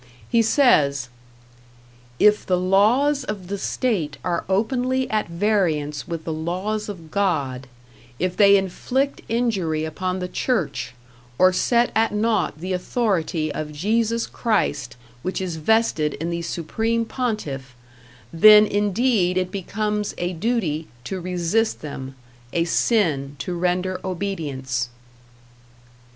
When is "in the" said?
16.15-16.41